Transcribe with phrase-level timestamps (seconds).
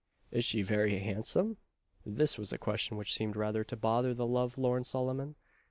[0.31, 1.57] "Is she very handsome?"
[2.03, 5.35] This was a question which seemed rather to bother the love lorn Solomon.